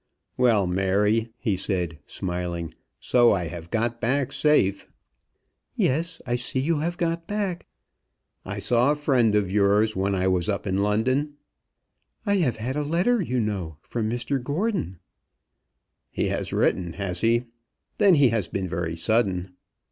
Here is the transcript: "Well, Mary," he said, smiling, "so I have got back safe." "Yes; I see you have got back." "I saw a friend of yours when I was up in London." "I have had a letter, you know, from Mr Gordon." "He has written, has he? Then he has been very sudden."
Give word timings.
"Well, 0.35 0.65
Mary," 0.65 1.29
he 1.37 1.55
said, 1.55 1.99
smiling, 2.07 2.73
"so 2.99 3.33
I 3.33 3.45
have 3.45 3.69
got 3.69 4.01
back 4.01 4.31
safe." 4.33 4.87
"Yes; 5.75 6.19
I 6.25 6.37
see 6.37 6.59
you 6.59 6.79
have 6.79 6.97
got 6.97 7.27
back." 7.27 7.67
"I 8.43 8.57
saw 8.57 8.89
a 8.89 8.95
friend 8.95 9.35
of 9.35 9.51
yours 9.51 9.95
when 9.95 10.15
I 10.15 10.27
was 10.27 10.49
up 10.49 10.65
in 10.65 10.79
London." 10.81 11.35
"I 12.25 12.37
have 12.37 12.55
had 12.55 12.75
a 12.75 12.81
letter, 12.83 13.21
you 13.21 13.39
know, 13.39 13.77
from 13.83 14.09
Mr 14.09 14.43
Gordon." 14.43 14.97
"He 16.09 16.29
has 16.29 16.51
written, 16.51 16.93
has 16.93 17.21
he? 17.21 17.43
Then 17.99 18.15
he 18.15 18.29
has 18.29 18.47
been 18.47 18.67
very 18.67 18.95
sudden." 18.97 19.51